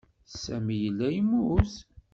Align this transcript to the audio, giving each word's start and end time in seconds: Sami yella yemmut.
Sami 0.41 0.75
yella 0.83 1.07
yemmut. 1.15 1.73